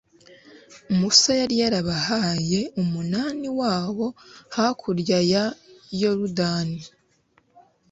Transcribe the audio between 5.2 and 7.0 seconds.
ya yorudani